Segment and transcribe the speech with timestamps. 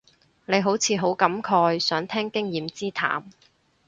[0.47, 3.29] 你好似好感慨，想聽經驗之談